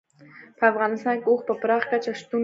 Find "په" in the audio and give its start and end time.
0.57-0.63, 1.47-1.53